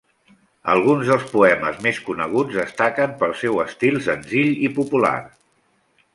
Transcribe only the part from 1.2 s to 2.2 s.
poemes més